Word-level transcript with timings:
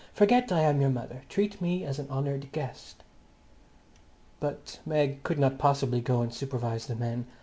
Forget 0.13 0.51
I 0.51 0.61
am 0.61 0.81
your 0.81 0.89
mother. 0.89 1.21
Treat 1.29 1.61
me 1.61 1.83
as 1.85 1.99
an 1.99 2.07
honoured 2.09 2.51
guest." 2.53 3.03
But 4.39 4.79
Meg 4.83 5.21
could 5.21 5.37
not 5.37 5.59
possibly 5.59 6.01
go 6.01 6.23
and 6.23 6.33
supervise 6.33 6.87
the 6.87 6.95
men. 6.95 7.27